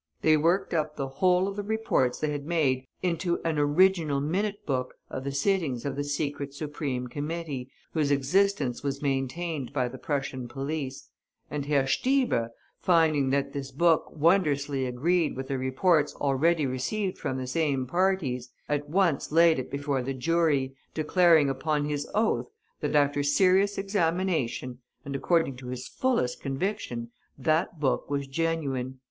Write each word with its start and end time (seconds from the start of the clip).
They 0.23 0.35
worked 0.35 0.73
up 0.73 0.95
the 0.95 1.07
whole 1.07 1.47
of 1.47 1.55
the 1.55 1.61
reports 1.61 2.19
they 2.19 2.31
had 2.31 2.43
made 2.47 2.87
into 3.03 3.39
an 3.45 3.59
"original 3.59 4.19
minute 4.19 4.65
book" 4.65 4.95
of 5.11 5.23
the 5.23 5.31
sittings 5.31 5.85
of 5.85 5.95
the 5.95 6.03
Secret 6.03 6.55
Supreme 6.55 7.05
Committee, 7.05 7.69
whose 7.93 8.09
existence 8.09 8.81
was 8.81 9.03
maintained 9.03 9.71
by 9.73 9.87
the 9.87 9.99
Prussian 9.99 10.47
police; 10.47 11.11
and 11.51 11.67
Herr 11.67 11.85
Stieber, 11.85 12.49
finding 12.79 13.29
that 13.29 13.53
this 13.53 13.69
book 13.69 14.05
wondrously 14.09 14.87
agreed 14.87 15.35
with 15.35 15.49
the 15.49 15.59
reports 15.59 16.15
already 16.15 16.65
received 16.65 17.19
from 17.19 17.37
the 17.37 17.45
same 17.45 17.85
parties, 17.85 18.49
at 18.67 18.89
once 18.89 19.31
laid 19.31 19.59
it 19.59 19.69
before 19.69 20.01
the 20.01 20.15
jury, 20.15 20.73
declaring 20.95 21.47
upon 21.47 21.85
his 21.85 22.07
oath 22.15 22.47
that 22.79 22.95
after 22.95 23.21
serious 23.21 23.77
examination, 23.77 24.79
and 25.05 25.15
according 25.15 25.55
to 25.57 25.67
his 25.67 25.87
fullest 25.87 26.41
conviction, 26.41 27.11
that 27.37 27.79
book 27.79 28.09
was 28.09 28.25
genuine. 28.25 28.97